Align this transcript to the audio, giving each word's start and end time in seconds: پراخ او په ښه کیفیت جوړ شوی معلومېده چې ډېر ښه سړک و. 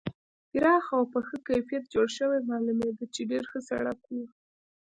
پراخ 0.49 0.85
او 0.97 1.03
په 1.13 1.19
ښه 1.27 1.37
کیفیت 1.47 1.83
جوړ 1.93 2.07
شوی 2.17 2.39
معلومېده 2.49 3.05
چې 3.13 3.21
ډېر 3.31 3.43
ښه 3.51 3.59
سړک 3.69 3.99
و. 4.11 4.15